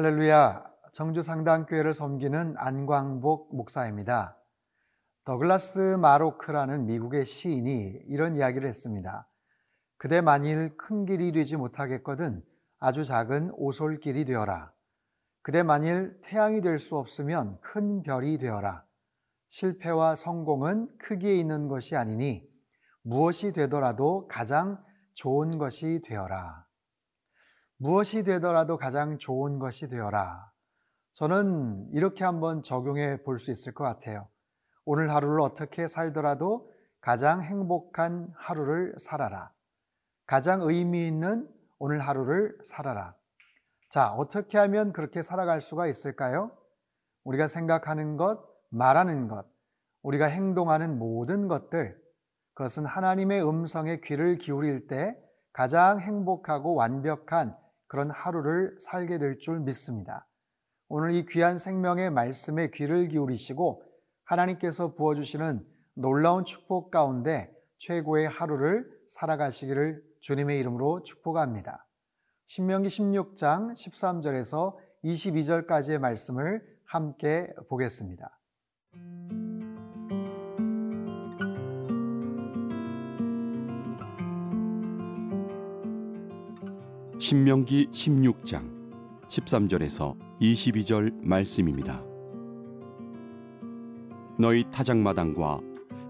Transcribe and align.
할렐루야. 0.00 0.64
정주상당교회를 0.92 1.92
섬기는 1.92 2.54
안광복 2.56 3.54
목사입니다. 3.54 4.39
더글라스 5.30 5.78
마로크라는 5.78 6.86
미국의 6.86 7.24
시인이 7.24 8.02
이런 8.08 8.34
이야기를 8.34 8.68
했습니다. 8.68 9.28
그대 9.96 10.20
만일 10.20 10.76
큰 10.76 11.06
길이 11.06 11.30
되지 11.30 11.56
못하겠거든 11.56 12.42
아주 12.80 13.04
작은 13.04 13.52
오솔길이 13.54 14.24
되어라. 14.24 14.72
그대 15.42 15.62
만일 15.62 16.20
태양이 16.24 16.60
될 16.62 16.80
수 16.80 16.96
없으면 16.96 17.60
큰 17.60 18.02
별이 18.02 18.38
되어라. 18.38 18.84
실패와 19.50 20.16
성공은 20.16 20.98
크기에 20.98 21.36
있는 21.36 21.68
것이 21.68 21.94
아니니 21.94 22.44
무엇이 23.02 23.52
되더라도 23.52 24.26
가장 24.26 24.82
좋은 25.14 25.58
것이 25.58 26.02
되어라. 26.04 26.66
무엇이 27.76 28.24
되더라도 28.24 28.76
가장 28.78 29.16
좋은 29.16 29.60
것이 29.60 29.88
되어라. 29.88 30.50
저는 31.12 31.88
이렇게 31.92 32.24
한번 32.24 32.62
적용해 32.62 33.22
볼 33.22 33.38
수 33.38 33.52
있을 33.52 33.72
것 33.72 33.84
같아요. 33.84 34.26
오늘 34.92 35.08
하루를 35.08 35.40
어떻게 35.40 35.86
살더라도 35.86 36.68
가장 37.00 37.44
행복한 37.44 38.26
하루를 38.34 38.96
살아라. 38.98 39.52
가장 40.26 40.62
의미 40.62 41.06
있는 41.06 41.48
오늘 41.78 42.00
하루를 42.00 42.58
살아라. 42.64 43.14
자, 43.88 44.12
어떻게 44.14 44.58
하면 44.58 44.92
그렇게 44.92 45.22
살아갈 45.22 45.60
수가 45.60 45.86
있을까요? 45.86 46.50
우리가 47.22 47.46
생각하는 47.46 48.16
것, 48.16 48.40
말하는 48.70 49.28
것, 49.28 49.46
우리가 50.02 50.26
행동하는 50.26 50.98
모든 50.98 51.46
것들, 51.46 51.96
그것은 52.54 52.84
하나님의 52.84 53.48
음성에 53.48 54.00
귀를 54.00 54.38
기울일 54.38 54.88
때 54.88 55.16
가장 55.52 56.00
행복하고 56.00 56.74
완벽한 56.74 57.56
그런 57.86 58.10
하루를 58.10 58.76
살게 58.80 59.18
될 59.18 59.38
줄 59.38 59.60
믿습니다. 59.60 60.26
오늘 60.88 61.12
이 61.12 61.26
귀한 61.26 61.58
생명의 61.58 62.10
말씀에 62.10 62.72
귀를 62.74 63.06
기울이시고 63.06 63.84
하나님께서 64.30 64.94
부어주시는 64.94 65.66
놀라운 65.94 66.44
축복 66.44 66.90
가운데 66.90 67.52
최고의 67.78 68.28
하루를 68.28 68.86
살아가시기를 69.08 70.02
주님의 70.20 70.60
이름으로 70.60 71.02
축복합니다. 71.02 71.86
신명기 72.46 72.88
16장 72.88 73.72
13절에서 73.72 74.76
22절까지의 75.04 75.98
말씀을 75.98 76.62
함께 76.84 77.52
보겠습니다. 77.68 78.38
신명기 87.18 87.90
16장 87.92 89.28
13절에서 89.28 90.16
22절 90.40 91.24
말씀입니다. 91.24 92.09
너희 94.40 94.64
타작마당과 94.70 95.60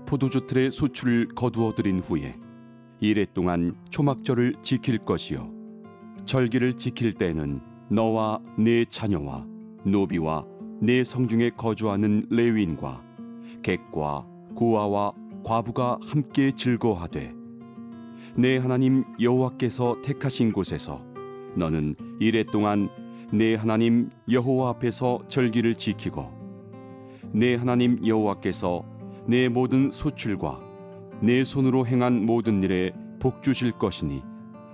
포도주 0.07 0.47
틀의 0.47 0.71
소출을 0.71 1.31
거두어 1.35 1.75
들인 1.75 1.99
후에 1.99 2.37
이래 3.01 3.27
동안 3.35 3.75
초막절을 3.91 4.55
지킬 4.63 4.99
것이요. 4.99 5.51
절기를 6.27 6.75
지킬 6.75 7.13
때는 7.13 7.61
너와 7.89 8.39
네 8.57 8.85
자녀와 8.85 9.45
노비와 9.85 10.47
네 10.81 11.03
성중에 11.03 11.51
거주하는 11.57 12.23
레위인과 12.31 13.03
객과 13.65 14.25
고아와 14.55 15.13
과부가 15.45 15.99
함께 16.01 16.53
즐거워하되 16.53 17.35
내 18.37 18.59
하나님 18.59 19.03
여호와께서 19.21 20.03
택하신 20.03 20.53
곳에서 20.53 21.05
너는 21.57 21.97
이래 22.21 22.45
동안 22.45 22.91
내 23.33 23.57
하나님 23.57 24.09
여호와 24.31 24.71
앞에서 24.71 25.19
절기를 25.27 25.75
지키고 25.75 26.40
내 27.33 27.55
하나님 27.55 28.05
여호와께서 28.07 28.85
내 29.27 29.49
모든 29.49 29.91
소출과 29.91 30.61
내 31.21 31.45
손으로 31.45 31.87
행한 31.87 32.25
모든 32.25 32.63
일에 32.63 32.93
복 33.21 33.43
주실 33.43 33.73
것이니 33.73 34.23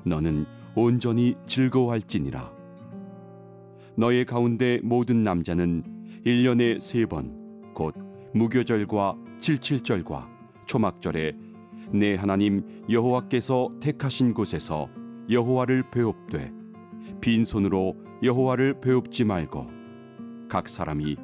너는 0.05 0.47
온전히 0.75 1.35
즐거워할지니라. 1.47 2.53
너의 3.97 4.25
가운데 4.25 4.81
모든 4.83 5.23
남자는 5.23 5.83
일년에 6.25 6.79
세 6.81 7.07
번 7.07 7.47
곧 7.75 7.95
무교절과 8.33 9.17
칠칠절과 9.39 10.29
초막절에 10.67 11.37
내 11.93 12.15
하나님 12.15 12.63
여호와께서 12.89 13.71
택하신 13.81 14.33
곳에서 14.33 14.89
여호와를 15.31 15.85
배웁되 15.91 16.53
빈손으로 17.21 17.95
여호와를 18.23 18.81
배웁지 18.81 19.25
말고 19.25 19.67
각 20.49 20.69
사람이 20.71 21.17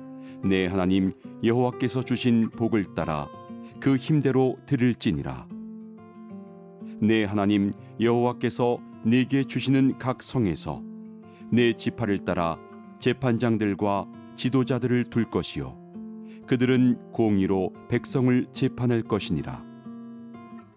내 0.44 0.66
하나님 0.66 1.12
여호와께서 1.44 2.02
주신 2.02 2.50
복을 2.50 2.94
따라 2.94 3.28
그 3.80 3.96
힘대로 3.96 4.56
드릴지니라. 4.66 5.46
내 7.00 7.24
하나님 7.24 7.72
여호와께서 8.00 8.78
내게 9.04 9.44
주시는 9.44 9.98
각 9.98 10.22
성에서 10.22 10.82
내 11.50 11.74
지파를 11.74 12.24
따라 12.24 12.58
재판장들과 12.98 14.06
지도자들을 14.36 15.10
둘 15.10 15.24
것이요 15.30 15.76
그들은 16.46 17.12
공의로 17.12 17.72
백성을 17.88 18.46
재판할 18.52 19.02
것이니라. 19.02 19.64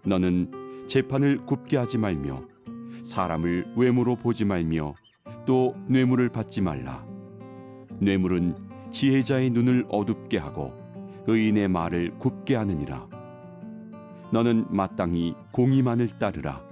너는 0.06 0.52
재판을 0.88 1.46
굽게 1.46 1.78
하지 1.78 1.98
말며 1.98 2.44
사람을 3.04 3.74
외모로 3.76 4.16
보지 4.16 4.46
말며 4.46 4.94
또 5.46 5.74
뇌물을 5.88 6.30
받지 6.30 6.62
말라. 6.62 7.06
뇌물은 8.00 8.65
지혜자의 8.96 9.50
눈을 9.50 9.86
어둡게 9.90 10.38
하고 10.38 10.74
의인의 11.28 11.68
말을 11.68 12.18
굽게 12.18 12.56
하느니라. 12.56 13.10
너는 14.32 14.68
마땅히 14.70 15.36
공의만을 15.52 16.08
따르라. 16.18 16.64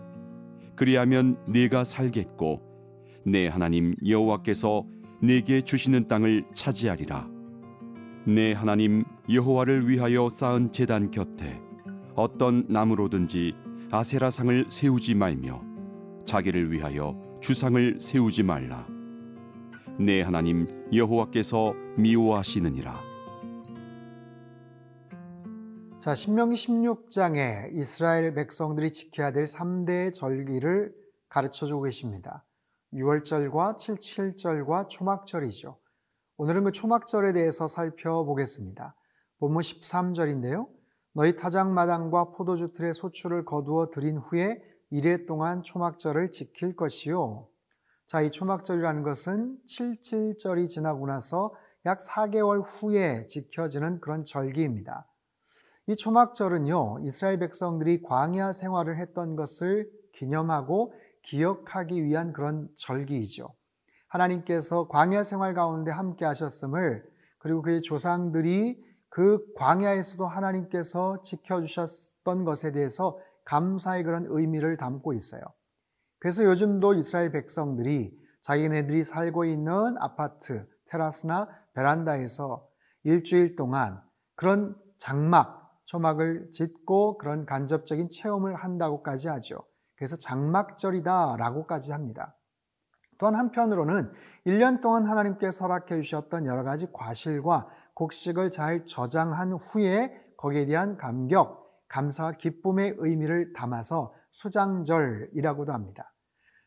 그리하면 0.77 1.37
네가 1.49 1.83
살겠고 1.83 2.61
내 3.25 3.49
하나님 3.49 3.93
여호와께서 4.07 4.85
네게 5.21 5.63
주시는 5.63 6.07
땅을 6.07 6.45
차지하리라. 6.53 7.27
내 8.25 8.53
하나님 8.53 9.03
여호와를 9.29 9.89
위하여 9.89 10.29
쌓은 10.29 10.71
제단 10.71 11.11
곁에 11.11 11.59
어떤 12.15 12.63
나무로든지 12.69 13.53
아세라상을 13.91 14.67
세우지 14.69 15.15
말며 15.15 15.59
자기를 16.23 16.71
위하여 16.71 17.19
주상을 17.41 17.97
세우지 17.99 18.43
말라 18.43 18.92
내 19.99 20.21
하나님 20.21 20.67
여호와께서 20.93 21.73
미워하시느니라 21.97 23.13
자, 26.03 26.15
신명기 26.15 26.57
16장에 26.57 27.71
이스라엘 27.75 28.33
백성들이 28.33 28.91
지켜야 28.91 29.31
될 29.31 29.45
3대 29.45 30.13
절기를 30.13 30.93
가르쳐 31.29 31.65
주고 31.65 31.83
계십니다. 31.83 32.43
6월절과 32.93 33.77
77절과 33.77 34.89
초막절이죠. 34.89 35.77
오늘은 36.35 36.65
그 36.65 36.71
초막절에 36.73 37.31
대해서 37.31 37.69
살펴보겠습니다. 37.69 38.95
본문 39.39 39.61
13절인데요. 39.61 40.67
너희 41.13 41.37
타작마당과 41.37 42.31
포도주 42.31 42.73
틀의 42.73 42.93
소출을 42.93 43.45
거두어 43.45 43.89
들인 43.89 44.17
후에 44.17 44.61
이래 44.89 45.25
동안 45.25 45.63
초막절을 45.63 46.31
지킬 46.31 46.75
것이요. 46.75 47.47
자, 48.07 48.21
이 48.21 48.29
초막절이라는 48.29 49.03
것은 49.03 49.57
77절이 49.67 50.69
지나고 50.69 51.07
나서 51.07 51.53
약 51.85 51.99
4개월 51.99 52.63
후에 52.65 53.25
지켜지는 53.25 53.99
그런 53.99 54.23
절기입니다. 54.23 55.07
이 55.87 55.95
초막절은요, 55.95 56.99
이스라엘 57.03 57.39
백성들이 57.39 58.03
광야 58.03 58.51
생활을 58.51 58.97
했던 58.97 59.35
것을 59.35 59.89
기념하고 60.13 60.93
기억하기 61.23 62.03
위한 62.03 62.33
그런 62.33 62.69
절기이죠. 62.75 63.53
하나님께서 64.07 64.87
광야 64.87 65.23
생활 65.23 65.53
가운데 65.53 65.91
함께 65.91 66.23
하셨음을 66.25 67.03
그리고 67.39 67.61
그의 67.61 67.81
조상들이 67.81 68.81
그 69.09 69.45
광야에서도 69.55 70.25
하나님께서 70.25 71.21
지켜주셨던 71.23 72.45
것에 72.45 72.71
대해서 72.71 73.19
감사의 73.45 74.03
그런 74.03 74.25
의미를 74.29 74.77
담고 74.77 75.13
있어요. 75.13 75.41
그래서 76.23 76.45
요즘도 76.45 76.93
이스라엘 76.93 77.33
백성들이 77.33 78.17
자기네들이 78.43 79.03
살고 79.03 79.43
있는 79.43 79.97
아파트, 79.97 80.65
테라스나 80.85 81.49
베란다에서 81.73 82.65
일주일 83.03 83.57
동안 83.57 84.01
그런 84.35 84.73
장막, 84.97 85.81
초막을 85.83 86.51
짓고 86.53 87.17
그런 87.17 87.45
간접적인 87.45 88.07
체험을 88.09 88.55
한다고까지 88.55 89.27
하죠. 89.27 89.65
그래서 89.97 90.15
장막절이다 90.15 91.35
라고까지 91.35 91.91
합니다. 91.91 92.37
또한 93.17 93.35
한편으로는 93.35 94.09
1년 94.45 94.79
동안 94.79 95.05
하나님께서 95.05 95.65
허락해 95.65 95.99
주셨던 95.99 96.45
여러 96.45 96.63
가지 96.63 96.87
과실과 96.93 97.67
곡식을 97.95 98.49
잘 98.49 98.85
저장한 98.85 99.51
후에 99.51 100.13
거기에 100.37 100.67
대한 100.67 100.95
감격, 100.95 101.85
감사와 101.89 102.37
기쁨의 102.37 102.95
의미를 102.99 103.51
담아서 103.51 104.13
수장절이라고도 104.31 105.73
합니다. 105.73 106.12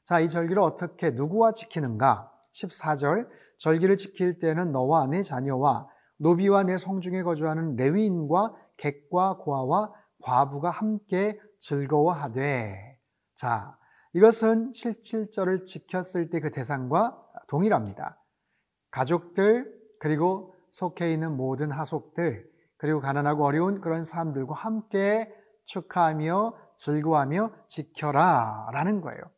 자, 0.06 0.20
이 0.20 0.28
절기를 0.28 0.62
어떻게 0.62 1.10
누구와 1.10 1.50
지키는가? 1.52 2.32
14절 2.52 3.28
절기를 3.58 3.96
지킬 3.96 4.38
때는 4.38 4.70
너와 4.70 5.08
내 5.08 5.20
자녀와 5.20 5.88
노비와 6.18 6.62
내 6.62 6.78
성중에 6.78 7.24
거주하는 7.24 7.74
레위인과 7.74 8.54
객과 8.76 9.38
고아와 9.38 9.92
과부가 10.22 10.70
함께 10.70 11.40
즐거워하되 11.58 13.00
자, 13.34 13.76
이것은 14.12 14.72
실질절을 14.72 15.64
지켰을 15.64 16.30
때 16.30 16.38
그 16.38 16.52
대상과 16.52 17.20
동일합니다. 17.48 18.22
가족들 18.92 19.74
그리고 19.98 20.54
속해 20.70 21.12
있는 21.12 21.36
모든 21.36 21.72
하속들 21.72 22.48
그리고 22.76 23.00
가난하고 23.00 23.44
어려운 23.44 23.80
그런 23.80 24.04
사람들과 24.04 24.54
함께 24.54 25.34
축하하며 25.64 26.54
즐거워하며 26.76 27.50
지켜라 27.66 28.68
라는 28.72 29.00
거예요. 29.00 29.35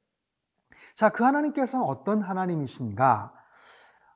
자, 0.98 1.10
그 1.10 1.22
하나님께서는 1.22 1.86
어떤 1.86 2.22
하나님이신가? 2.22 3.32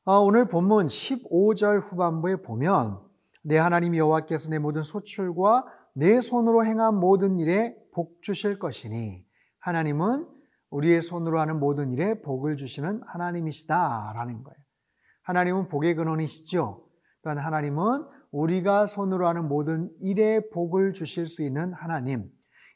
어, 0.04 0.18
오늘 0.18 0.48
본문 0.48 0.86
15절 0.86 1.80
후반부에 1.80 2.42
보면 2.42 2.98
내 3.44 3.56
하나님 3.56 3.94
여호와께서 3.94 4.50
내 4.50 4.58
모든 4.58 4.82
소출과 4.82 5.64
내 5.94 6.20
손으로 6.20 6.64
행한 6.64 6.96
모든 6.96 7.38
일에 7.38 7.76
복 7.94 8.20
주실 8.20 8.58
것이니 8.58 9.24
하나님은 9.60 10.26
우리의 10.70 11.02
손으로 11.02 11.38
하는 11.38 11.60
모든 11.60 11.92
일에 11.92 12.20
복을 12.20 12.56
주시는 12.56 13.02
하나님이시다라는 13.06 14.42
거예요. 14.42 14.58
하나님은 15.22 15.68
복의 15.68 15.94
근원이시죠. 15.94 16.84
또한 17.22 17.38
하나님은 17.38 18.02
우리가 18.32 18.86
손으로 18.86 19.28
하는 19.28 19.46
모든 19.46 19.88
일에 20.00 20.40
복을 20.50 20.94
주실 20.94 21.28
수 21.28 21.44
있는 21.44 21.74
하나님. 21.74 22.28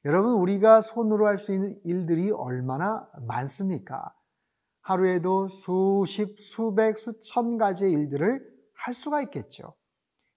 여러분, 0.06 0.34
우리가 0.34 0.82
손으로 0.82 1.26
할 1.26 1.36
수 1.36 1.52
있는 1.52 1.80
일들이 1.82 2.30
얼마나 2.30 3.08
많습니까? 3.26 4.14
하루에도 4.82 5.48
수십, 5.48 6.38
수백, 6.38 6.96
수천 6.96 7.58
가지의 7.58 7.90
일들을 7.90 8.40
할 8.76 8.94
수가 8.94 9.20
있겠죠. 9.22 9.74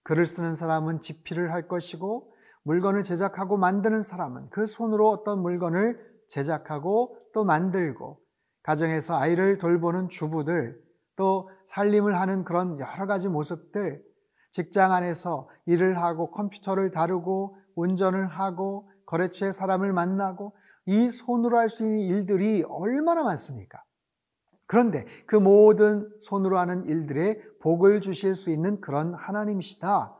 글을 0.05 0.25
쓰는 0.25 0.55
사람은 0.55 1.01
집필을 1.01 1.53
할 1.53 1.67
것이고, 1.67 2.33
물건을 2.63 3.03
제작하고 3.03 3.57
만드는 3.57 4.01
사람은 4.01 4.49
그 4.49 4.65
손으로 4.65 5.07
어떤 5.07 5.43
물건을 5.43 5.99
제작하고 6.29 7.15
또 7.35 7.43
만들고, 7.43 8.19
가정에서 8.63 9.19
아이를 9.19 9.59
돌보는 9.59 10.09
주부들, 10.09 10.81
또 11.15 11.47
살림을 11.65 12.19
하는 12.19 12.43
그런 12.43 12.79
여러 12.79 13.05
가지 13.05 13.29
모습들, 13.29 14.01
직장 14.49 14.93
안에서 14.93 15.47
일을 15.67 16.01
하고 16.01 16.31
컴퓨터를 16.31 16.89
다루고 16.89 17.55
운전을 17.75 18.25
하고 18.25 18.89
거래처에 19.09 19.51
사람을 19.51 19.91
만나고 19.91 20.53
이 20.85 21.09
손으로 21.09 21.57
할 21.57 21.69
수 21.69 21.83
있는 21.83 22.01
일들이 22.01 22.63
얼마나 22.67 23.23
많습니까? 23.23 23.83
그런데 24.67 25.05
그 25.25 25.35
모든 25.35 26.07
손으로 26.19 26.59
하는 26.59 26.85
일들에 26.85 27.41
복을 27.59 28.01
주실 28.01 28.35
수 28.35 28.51
있는 28.51 28.79
그런 28.81 29.15
하나님이시다. 29.15 30.15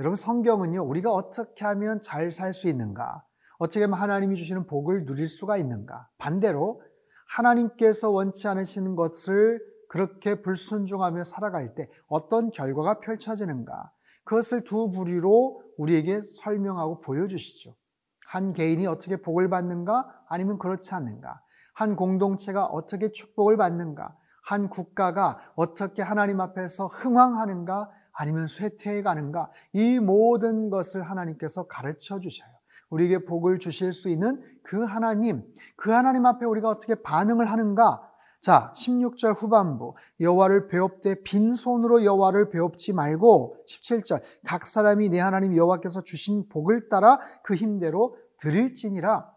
여러분 0.00 0.16
성경은요, 0.16 0.84
우리가 0.84 1.12
어떻게 1.12 1.64
하면 1.64 2.00
잘 2.00 2.32
살 2.32 2.52
수 2.52 2.68
있는가? 2.68 3.24
어떻게 3.58 3.82
하면 3.82 3.96
하나님이 3.96 4.34
주시는 4.34 4.66
복을 4.66 5.06
누릴 5.06 5.28
수가 5.28 5.56
있는가? 5.56 6.08
반대로 6.18 6.82
하나님께서 7.28 8.10
원치 8.10 8.48
않으시는 8.48 8.96
것을 8.96 9.60
그렇게 9.88 10.42
불순종하며 10.42 11.22
살아갈 11.22 11.76
때 11.76 11.88
어떤 12.08 12.50
결과가 12.50 12.98
펼쳐지는가? 12.98 13.92
그것을 14.24 14.64
두 14.64 14.90
부류로 14.90 15.62
우리에게 15.78 16.22
설명하고 16.42 17.00
보여주시죠. 17.00 17.76
한 18.26 18.52
개인이 18.52 18.86
어떻게 18.86 19.16
복을 19.16 19.48
받는가? 19.48 20.24
아니면 20.28 20.58
그렇지 20.58 20.94
않는가? 20.94 21.40
한 21.74 21.96
공동체가 21.96 22.66
어떻게 22.66 23.12
축복을 23.12 23.56
받는가? 23.56 24.16
한 24.42 24.68
국가가 24.68 25.38
어떻게 25.54 26.02
하나님 26.02 26.40
앞에서 26.40 26.86
흥왕하는가? 26.86 27.90
아니면 28.12 28.46
쇠퇴해 28.46 29.02
가는가? 29.02 29.50
이 29.72 29.98
모든 29.98 30.70
것을 30.70 31.02
하나님께서 31.02 31.66
가르쳐 31.66 32.20
주셔요. 32.20 32.48
우리에게 32.90 33.24
복을 33.24 33.58
주실 33.58 33.92
수 33.92 34.08
있는 34.08 34.40
그 34.62 34.84
하나님, 34.84 35.42
그 35.76 35.90
하나님 35.90 36.26
앞에 36.26 36.46
우리가 36.46 36.68
어떻게 36.68 36.94
반응을 36.94 37.46
하는가? 37.46 38.08
자, 38.44 38.70
16절 38.76 39.40
후반부 39.40 39.94
여호와를 40.20 40.68
배웁되 40.68 41.22
빈손으로 41.22 42.04
여호와를 42.04 42.50
배웁지 42.50 42.92
말고 42.92 43.56
17절 43.66 44.22
각 44.44 44.66
사람이 44.66 45.08
내 45.08 45.18
하나님 45.18 45.56
여호와께서 45.56 46.02
주신 46.02 46.46
복을 46.50 46.90
따라 46.90 47.18
그 47.42 47.54
힘대로 47.54 48.18
드릴지니라 48.38 49.32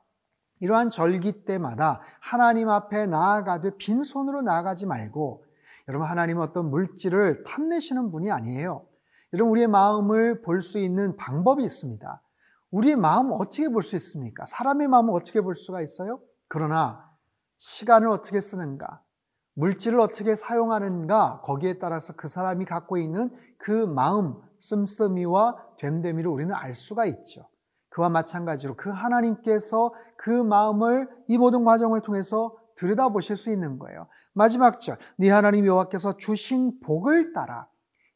이러한 0.60 0.90
절기 0.90 1.46
때마다 1.46 2.02
하나님 2.20 2.68
앞에 2.68 3.08
나아가되 3.08 3.78
빈손으로 3.78 4.42
나아가지 4.42 4.86
말고 4.86 5.46
여러분 5.88 6.06
하나님은 6.06 6.44
어떤 6.44 6.70
물질을 6.70 7.46
탐내시는 7.46 8.12
분이 8.12 8.30
아니에요. 8.30 8.86
여러분 9.32 9.52
우리의 9.52 9.68
마음을 9.68 10.42
볼 10.42 10.62
수 10.62 10.80
있는 10.80 11.16
방법이 11.16 11.64
있습니다. 11.64 12.22
우리의 12.72 12.98
마음 12.98 13.32
어떻게 13.32 13.70
볼 13.70 13.84
수 13.84 13.96
있습니까? 13.96 14.46
사람의 14.46 14.90
마음을 14.90 15.14
어떻게 15.14 15.40
볼 15.40 15.56
수가 15.56 15.80
있어요? 15.80 16.20
그러나 16.50 17.07
시간을 17.58 18.08
어떻게 18.10 18.40
쓰는가, 18.40 19.02
물질을 19.56 20.00
어떻게 20.00 20.36
사용하는가, 20.36 21.42
거기에 21.42 21.80
따라서 21.80 22.14
그 22.16 22.28
사람이 22.28 22.66
갖고 22.66 22.98
있는 22.98 23.36
그 23.58 23.72
마음, 23.72 24.36
씀씀이와 24.60 25.56
됨됨이를 25.80 26.30
우리는 26.30 26.54
알 26.54 26.76
수가 26.76 27.06
있죠. 27.06 27.50
그와 27.90 28.10
마찬가지로 28.10 28.76
그 28.76 28.90
하나님께서 28.90 29.94
그 30.18 30.30
마음을 30.30 31.10
이 31.28 31.38
모든 31.38 31.64
과정을 31.64 32.02
통해서 32.02 32.56
들여다보실 32.76 33.36
수 33.36 33.52
있는 33.52 33.80
거예요. 33.80 34.08
마지막 34.34 34.80
절, 34.80 34.98
네 35.18 35.30
하나님 35.30 35.66
여호와께서 35.66 36.18
주신 36.18 36.80
복을 36.82 37.34
따라 37.34 37.68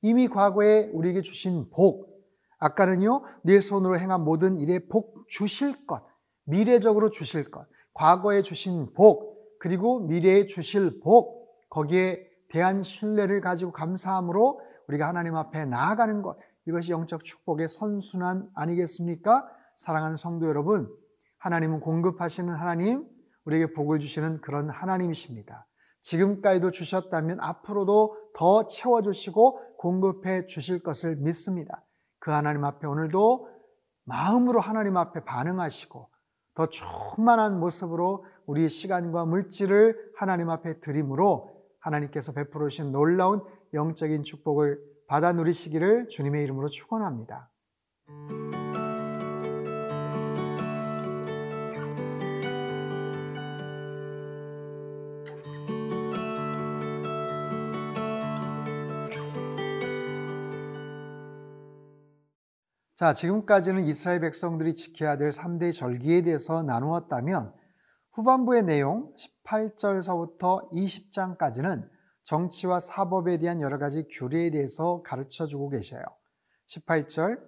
이미 0.04 0.28
과거에 0.28 0.90
우리에게 0.94 1.22
주신 1.22 1.70
복, 1.72 2.12
아까는요, 2.60 3.24
네 3.44 3.60
손으로 3.60 3.98
행한 3.98 4.24
모든 4.24 4.60
일에 4.60 4.88
복 4.88 5.28
주실 5.28 5.88
것, 5.88 6.04
미래적으로 6.46 7.10
주실 7.10 7.50
것, 7.50 7.66
과거에 7.94 8.44
주신 8.44 8.94
복, 8.94 9.31
그리고 9.62 10.00
미래에 10.00 10.48
주실 10.48 11.00
복, 11.04 11.56
거기에 11.70 12.28
대한 12.50 12.82
신뢰를 12.82 13.42
가지고 13.42 13.72
감사함으로 13.72 14.60
우리가 14.88 15.08
하나님 15.08 15.36
앞에 15.36 15.68
나아가는 15.68 16.24
것, 16.24 16.36
이것이 16.68 16.92
영적 16.92 17.24
축복의 17.24 17.70
선순환 17.70 18.50
아니겠습니까? 18.56 19.48
사랑하는 19.78 20.16
성도 20.16 20.48
여러분, 20.48 20.90
하나님은 21.38 21.80
공급하시는 21.80 22.52
하나님, 22.52 23.08
우리에게 23.46 23.74
복을 23.74 24.00
주시는 24.00 24.42
그런 24.42 24.68
하나님이십니다. 24.72 25.68
지금까지도 26.02 26.72
주셨다면 26.72 27.40
앞으로도 27.40 28.18
더 28.34 28.66
채워주시고 28.66 29.78
공급해 29.78 30.48
주실 30.48 30.82
것을 30.82 31.18
믿습니다. 31.18 31.86
그 32.18 32.32
하나님 32.32 32.66
앞에 32.66 32.88
오늘도 32.88 33.48
마음으로 34.06 34.60
하나님 34.60 34.98
앞에 34.98 35.24
반응하시고 35.24 36.10
더 36.54 36.68
충만한 36.68 37.60
모습으로 37.60 38.26
우리의 38.46 38.70
시간과 38.70 39.26
물질을 39.26 40.12
하나님 40.16 40.50
앞에 40.50 40.80
드림으로 40.80 41.50
하나님께서 41.80 42.34
베풀어 42.34 42.68
주신 42.70 42.92
놀라운 42.92 43.42
영적인 43.74 44.24
축복을 44.24 44.80
받아 45.08 45.34
누리시기를 45.34 46.08
주님의 46.10 46.44
이름으로 46.44 46.70
축원합니다. 46.70 47.50
자, 63.02 63.14
지금까지는 63.14 63.88
이스라엘 63.88 64.20
백성들이 64.20 64.76
지켜야 64.76 65.18
될 65.18 65.32
3대 65.32 65.74
절기에 65.74 66.22
대해서 66.22 66.62
나누었다면 66.62 67.52
후반부의 68.12 68.62
내용 68.62 69.12
18절서부터 69.44 70.72
20장까지는 70.72 71.90
정치와 72.26 72.80
사법에 72.80 73.40
대한 73.40 73.60
여러 73.60 73.80
가지 73.80 74.08
규례에 74.08 74.52
대해서 74.52 75.02
가르쳐 75.02 75.48
주고 75.48 75.70
계셔요. 75.70 76.04
18절 76.68 77.40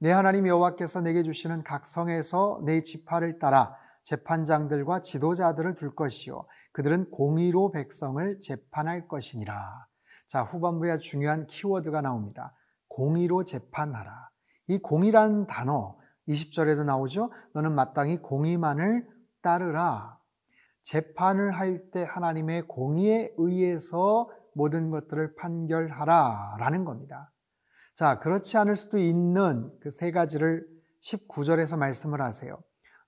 내 0.00 0.10
하나님 0.10 0.48
여호와께서 0.48 1.00
내게 1.02 1.22
주시는 1.22 1.62
각 1.62 1.86
성에서 1.86 2.60
내 2.64 2.82
지파를 2.82 3.38
따라 3.38 3.76
재판장들과 4.02 5.02
지도자들을 5.02 5.76
둘 5.76 5.94
것이요 5.94 6.44
그들은 6.72 7.12
공의로 7.12 7.70
백성을 7.70 8.40
재판할 8.40 9.06
것이니라. 9.06 9.86
자, 10.26 10.42
후반부에 10.42 10.98
중요한 10.98 11.46
키워드가 11.46 12.00
나옵니다. 12.00 12.52
공의로 12.88 13.44
재판하라. 13.44 14.27
이 14.68 14.78
공이라는 14.78 15.46
단어, 15.46 15.98
20절에도 16.28 16.84
나오죠. 16.84 17.30
너는 17.54 17.74
마땅히 17.74 18.18
공의만을 18.18 19.08
따르라. 19.42 20.18
재판을 20.82 21.52
할 21.52 21.90
때 21.90 22.04
하나님의 22.04 22.62
공의에 22.68 23.32
의해서 23.38 24.30
모든 24.54 24.90
것들을 24.90 25.34
판결하라. 25.36 26.56
라는 26.58 26.84
겁니다. 26.84 27.32
자, 27.94 28.18
그렇지 28.18 28.56
않을 28.58 28.76
수도 28.76 28.98
있는 28.98 29.70
그 29.80 29.90
세 29.90 30.10
가지를 30.10 30.66
19절에서 31.02 31.78
말씀을 31.78 32.20
하세요. 32.20 32.58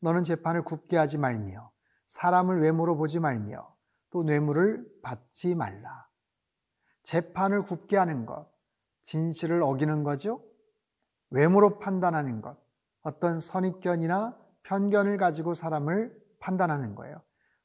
너는 0.01 0.23
재판을 0.23 0.65
굽게 0.65 0.97
하지 0.97 1.19
말며, 1.19 1.71
사람을 2.09 2.63
외모로 2.63 2.97
보지 2.97 3.21
말며, 3.21 3.75
또 4.11 4.23
뇌물을 4.23 4.85
받지 5.03 5.55
말라. 5.55 6.07
재판을 7.03 7.65
굽게 7.65 7.97
하는 7.97 8.25
것, 8.27 8.51
진실을 9.03 9.63
어기는 9.63 10.05
거죠. 10.05 10.43
외모로 11.31 11.79
판단하는 11.79 12.41
것, 12.41 12.57
어떤 13.03 13.41
선입견이나 13.41 14.37
편견을 14.65 15.17
가지고 15.17 15.55
사람을 15.55 16.15
판단하는 16.39 16.95
거예요. 16.95 17.21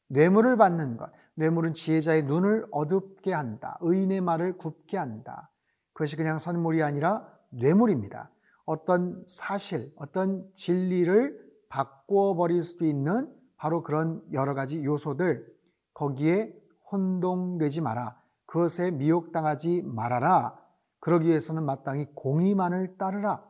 뇌물을 0.07 0.55
받는 0.57 0.97
것, 0.97 1.11
뇌물은 1.35 1.73
지혜자의 1.73 2.23
눈을 2.23 2.67
어둡게 2.71 3.33
한다. 3.33 3.77
의인의 3.81 4.21
말을 4.21 4.57
굽게 4.57 4.97
한다. 4.97 5.51
그것이 5.93 6.15
그냥 6.15 6.37
선물이 6.37 6.83
아니라 6.83 7.27
뇌물입니다. 7.49 8.29
어떤 8.65 9.23
사실, 9.27 9.91
어떤 9.95 10.49
진리를 10.53 11.43
바꾸어 11.69 12.35
버릴 12.35 12.63
수도 12.63 12.85
있는 12.85 13.33
바로 13.57 13.83
그런 13.83 14.21
여러 14.31 14.53
가지 14.53 14.83
요소들, 14.83 15.45
거기에 15.93 16.53
혼동되지 16.91 17.81
마라. 17.81 18.19
그것에 18.45 18.91
미혹당하지 18.91 19.83
말아라. 19.85 20.57
그러기 20.99 21.27
위해서는 21.27 21.63
마땅히 21.63 22.07
공의만을 22.15 22.97
따르라. 22.97 23.43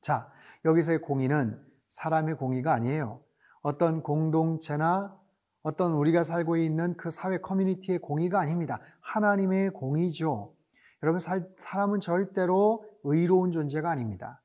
자, 0.00 0.32
여기서의 0.64 1.00
공의는 1.00 1.60
사람의 1.88 2.36
공의가 2.36 2.72
아니에요. 2.72 3.22
어떤 3.62 4.02
공동체나 4.02 5.16
어떤 5.62 5.92
우리가 5.92 6.22
살고 6.22 6.56
있는 6.56 6.96
그 6.96 7.10
사회 7.10 7.38
커뮤니티의 7.38 7.98
공의가 7.98 8.40
아닙니다. 8.40 8.80
하나님의 9.00 9.70
공의죠. 9.70 10.54
여러분, 11.02 11.20
사람은 11.58 12.00
절대로 12.00 12.84
의로운 13.04 13.52
존재가 13.52 13.90
아닙니다. 13.90 14.42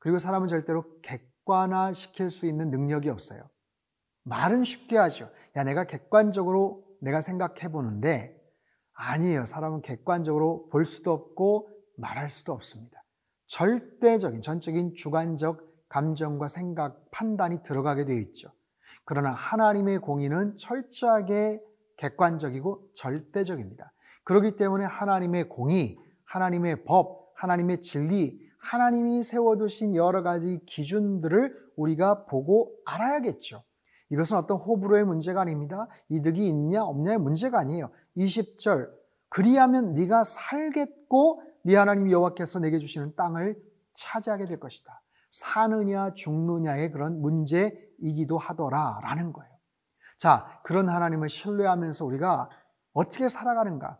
그리고 0.00 0.18
사람은 0.18 0.48
절대로 0.48 0.84
객관화 1.02 1.92
시킬 1.92 2.30
수 2.30 2.46
있는 2.46 2.70
능력이 2.70 3.08
없어요. 3.08 3.48
말은 4.24 4.64
쉽게 4.64 4.96
하죠. 4.96 5.30
야, 5.56 5.64
내가 5.64 5.84
객관적으로 5.84 6.84
내가 7.00 7.20
생각해 7.20 7.70
보는데 7.70 8.36
아니에요. 8.92 9.44
사람은 9.44 9.82
객관적으로 9.82 10.68
볼 10.70 10.84
수도 10.84 11.12
없고 11.12 11.70
말할 11.96 12.30
수도 12.30 12.52
없습니다. 12.52 12.97
절대적인, 13.48 14.42
전적인 14.42 14.94
주관적 14.94 15.88
감정과 15.88 16.48
생각, 16.48 17.10
판단이 17.10 17.62
들어가게 17.62 18.04
되어 18.04 18.16
있죠. 18.18 18.50
그러나 19.04 19.32
하나님의 19.32 19.98
공의는 19.98 20.56
철저하게 20.56 21.60
객관적이고 21.96 22.90
절대적입니다. 22.94 23.92
그렇기 24.24 24.56
때문에 24.56 24.84
하나님의 24.84 25.48
공의, 25.48 25.98
하나님의 26.24 26.84
법, 26.84 27.32
하나님의 27.36 27.80
진리, 27.80 28.38
하나님이 28.60 29.22
세워두신 29.22 29.94
여러 29.94 30.22
가지 30.22 30.60
기준들을 30.66 31.54
우리가 31.76 32.26
보고 32.26 32.70
알아야겠죠. 32.84 33.62
이것은 34.10 34.36
어떤 34.36 34.58
호불호의 34.58 35.04
문제가 35.04 35.40
아닙니다. 35.40 35.86
이득이 36.10 36.46
있냐 36.46 36.84
없냐의 36.84 37.18
문제가 37.18 37.58
아니에요. 37.60 37.90
20절 38.16 38.90
그리하면 39.30 39.92
네가 39.92 40.24
살겠고 40.24 41.42
네 41.68 41.76
하나님 41.76 42.10
여호와께서 42.10 42.60
내게 42.60 42.78
주시는 42.78 43.14
땅을 43.14 43.54
차지하게 43.92 44.46
될 44.46 44.58
것이다. 44.58 45.02
사느냐 45.30 46.14
죽느냐의 46.14 46.90
그런 46.90 47.20
문제이기도 47.20 48.38
하더라라는 48.38 49.34
거예요. 49.34 49.52
자, 50.16 50.62
그런 50.64 50.88
하나님을 50.88 51.28
신뢰하면서 51.28 52.06
우리가 52.06 52.48
어떻게 52.94 53.28
살아가는가? 53.28 53.98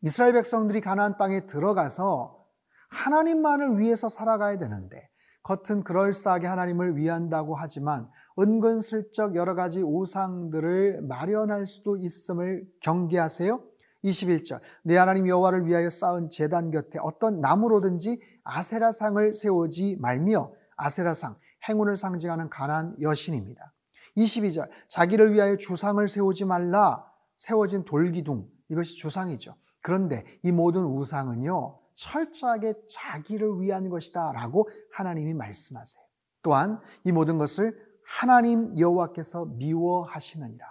이스라엘 0.00 0.32
백성들이 0.32 0.80
가나안 0.80 1.16
땅에 1.18 1.46
들어가서 1.46 2.44
하나님만을 2.90 3.78
위해서 3.78 4.08
살아가야 4.08 4.58
되는데 4.58 5.08
겉은 5.44 5.84
그럴싸하게 5.84 6.48
하나님을 6.48 6.96
위한다고 6.96 7.54
하지만 7.54 8.10
은근슬쩍 8.40 9.36
여러 9.36 9.54
가지 9.54 9.82
우상들을 9.82 11.02
마련할 11.02 11.68
수도 11.68 11.96
있음을 11.96 12.66
경계하세요. 12.82 13.62
21절 14.04 14.60
내 14.82 14.96
하나님 14.96 15.26
여호와를 15.28 15.66
위하여 15.66 15.88
쌓은 15.88 16.30
제단 16.30 16.70
곁에 16.70 16.98
어떤 17.02 17.40
나무로든지 17.40 18.20
아세라상을 18.44 19.34
세우지 19.34 19.96
말며 20.00 20.52
아세라상 20.76 21.36
행운을 21.68 21.96
상징하는 21.96 22.48
가난 22.48 22.94
여신입니다. 23.00 23.72
22절 24.16 24.68
자기를 24.88 25.32
위하여 25.32 25.56
주상을 25.56 26.06
세우지 26.06 26.44
말라 26.44 27.04
세워진 27.36 27.84
돌기둥 27.84 28.48
이것이 28.70 28.94
주상이죠. 28.94 29.54
그런데 29.80 30.24
이 30.42 30.52
모든 30.52 30.84
우상은요 30.84 31.78
철저하게 31.94 32.74
자기를 32.88 33.60
위한 33.60 33.88
것이다 33.88 34.32
라고 34.32 34.68
하나님이 34.92 35.34
말씀하세요. 35.34 36.04
또한 36.42 36.80
이 37.04 37.12
모든 37.12 37.38
것을 37.38 37.76
하나님 38.06 38.78
여호와께서 38.78 39.44
미워하시느니라. 39.46 40.66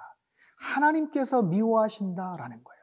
하나님께서 0.59 1.43
미워하신다라는 1.43 2.63
거예요. 2.63 2.76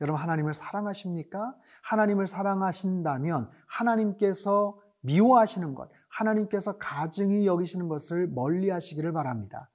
여러분 0.00 0.20
하나님을 0.20 0.54
사랑하십니까? 0.54 1.54
하나님을 1.82 2.26
사랑하신다면 2.26 3.50
하나님께서 3.66 4.78
미워하시는 5.00 5.74
것, 5.74 5.90
하나님께서 6.08 6.76
가증히 6.78 7.46
여기시는 7.46 7.88
것을 7.88 8.28
멀리 8.28 8.70
하시기를 8.70 9.12
바랍니다. 9.12 9.70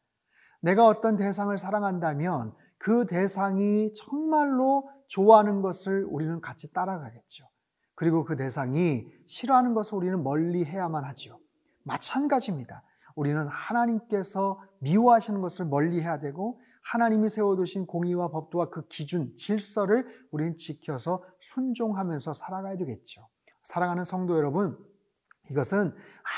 내가 0.62 0.86
어떤 0.86 1.16
대상을 1.16 1.56
사랑한다면 1.58 2.54
그 2.78 3.06
대상이 3.06 3.94
정말로 3.94 4.90
좋아하는 5.08 5.62
것을 5.62 6.06
우리는 6.10 6.42
같이 6.42 6.72
따라가겠죠. 6.74 7.46
그리고 7.96 8.26
그 8.26 8.36
대상이 8.36 9.08
싫어하는 9.26 9.74
것을 9.74 9.96
우리는 9.96 10.22
멀리 10.24 10.66
해야만 10.66 11.04
하지요. 11.06 11.40
마찬가지입니다. 11.84 12.84
우리는 13.16 13.48
하나님께서 13.48 14.62
미워하시는 14.86 15.42
것을 15.42 15.66
멀리 15.66 16.02
해야 16.02 16.20
되고 16.20 16.62
하나님이 16.84 17.30
세워두신 17.30 17.88
공의와 17.88 18.30
법도와 18.30 18.70
그 18.70 18.88
기준, 18.88 19.36
질서를 19.36 20.06
우리는 20.32 20.56
지켜서 20.56 21.24
순종하면서 21.40 22.36
살아가야 22.36 22.78
되겠죠. 22.78 23.28
사랑하는 23.64 24.04
성도 24.04 24.38
여러분, 24.38 24.78
이것은 25.50 25.92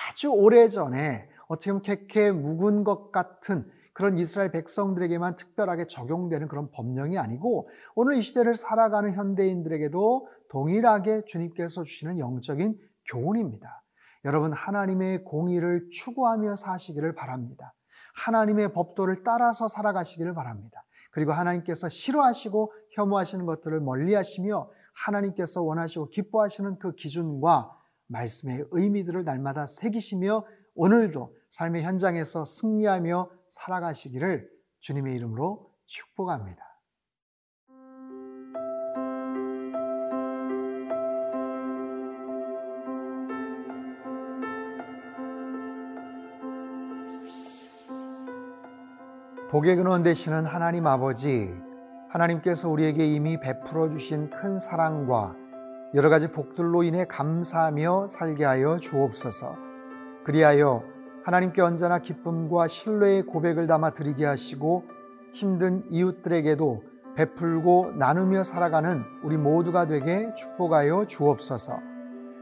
아주 0.09 0.29
오래전에 0.29 1.29
어떻게 1.49 1.71
보면 1.71 1.81
캐캐 1.81 2.31
묵은 2.31 2.85
것 2.85 3.11
같은 3.11 3.69
그런 3.91 4.17
이스라엘 4.17 4.51
백성들에게만 4.51 5.35
특별하게 5.35 5.87
적용되는 5.87 6.47
그런 6.47 6.71
법령이 6.71 7.17
아니고 7.17 7.69
오늘 7.95 8.15
이 8.15 8.21
시대를 8.21 8.55
살아가는 8.55 9.11
현대인들에게도 9.11 10.29
동일하게 10.49 11.25
주님께서 11.25 11.83
주시는 11.83 12.19
영적인 12.19 12.77
교훈입니다. 13.09 13.83
여러분 14.23 14.53
하나님의 14.53 15.23
공의를 15.23 15.89
추구하며 15.91 16.55
사시기를 16.55 17.15
바랍니다. 17.15 17.73
하나님의 18.17 18.73
법도를 18.73 19.23
따라서 19.23 19.67
살아가시기를 19.67 20.33
바랍니다. 20.33 20.83
그리고 21.11 21.31
하나님께서 21.31 21.87
싫어하시고 21.87 22.73
혐오하시는 22.91 23.45
것들을 23.45 23.79
멀리하시며 23.79 24.69
하나님께서 25.05 25.61
원하시고 25.61 26.09
기뻐하시는 26.09 26.79
그 26.79 26.95
기준과 26.95 27.71
말씀의 28.07 28.65
의미들을 28.71 29.23
날마다 29.23 29.67
새기시며 29.67 30.45
오늘도 30.75 31.35
삶의 31.51 31.83
현장에서 31.83 32.45
승리하며 32.45 33.29
살아가시기를 33.49 34.49
주님의 34.79 35.15
이름으로 35.15 35.71
축복합니다. 35.85 36.66
복의 49.49 49.77
근원 49.77 50.03
되시는 50.03 50.45
하나님 50.45 50.87
아버지, 50.87 51.55
하나님께서 52.09 52.67
우리에게 52.67 53.05
이미 53.05 53.39
베풀어 53.39 53.87
주신 53.89 54.29
큰 54.29 54.59
사랑과 54.59 55.37
여러 55.95 56.09
가지 56.09 56.33
복들로 56.33 56.83
인해 56.83 57.05
감사하며 57.05 58.07
살게 58.07 58.43
하여 58.43 58.77
주옵소서. 58.77 59.55
그리하여 60.25 60.83
하나님께 61.23 61.61
언제나 61.61 61.99
기쁨과 61.99 62.67
신뢰의 62.67 63.23
고백을 63.23 63.67
담아 63.67 63.91
드리게 63.91 64.25
하시고 64.25 64.83
힘든 65.31 65.81
이웃들에게도 65.89 66.83
베풀고 67.15 67.93
나누며 67.97 68.43
살아가는 68.43 69.01
우리 69.23 69.37
모두가 69.37 69.87
되게 69.87 70.33
축복하여 70.35 71.07
주옵소서. 71.07 71.79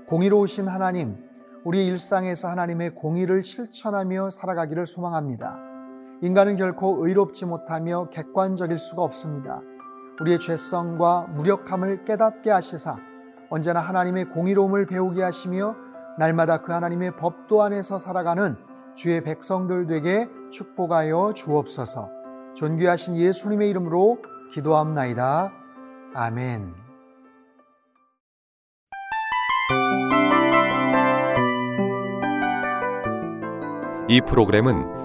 공의로우신 0.07 0.67
하나님, 0.67 1.17
우리 1.63 1.85
일상에서 1.85 2.47
하나님의 2.47 2.95
공의를 2.95 3.43
실천하며 3.43 4.31
살아가기를 4.31 4.87
소망합니다. 4.87 5.74
인간은 6.21 6.55
결코 6.55 7.05
의롭지 7.05 7.45
못하며 7.45 8.09
객관적일 8.09 8.77
수가 8.77 9.03
없습니다. 9.03 9.61
우리의 10.19 10.39
죄성과 10.39 11.27
무력함을 11.33 12.05
깨닫게 12.05 12.49
하시사 12.49 12.97
언제나 13.49 13.79
하나님의 13.81 14.29
공의로움을 14.29 14.85
배우게 14.85 15.21
하시며 15.21 15.75
날마다 16.17 16.61
그 16.61 16.71
하나님의 16.71 17.17
법도 17.17 17.61
안에서 17.61 17.99
살아가는 17.99 18.55
주의 18.95 19.21
백성들 19.21 19.87
되게 19.87 20.29
축복하여 20.51 21.33
주옵소서. 21.35 22.09
존귀하신 22.55 23.17
예수님의 23.17 23.69
이름으로 23.69 24.19
기도함나이다. 24.51 25.51
아멘. 26.13 26.73
이 34.07 34.21
프로그램은 34.21 35.04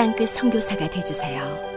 땅끝 0.00 0.30
선교사가 0.30 0.88
되주세요. 0.88 1.69